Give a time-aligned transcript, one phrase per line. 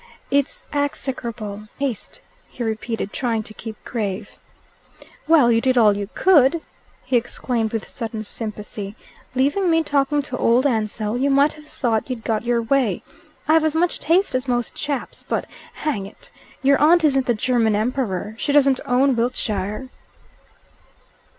[0.31, 4.39] "It's execrable taste," he repeated, trying to keep grave.
[5.27, 6.63] "Well, you did all you could,"
[7.05, 8.95] he exclaimed with sudden sympathy.
[9.35, 13.03] "Leaving me talking to old Ansell, you might have thought you'd got your way.
[13.47, 16.31] I've as much taste as most chaps, but, hang it!
[16.63, 18.33] your aunt isn't the German Emperor.
[18.39, 19.87] She doesn't own Wiltshire."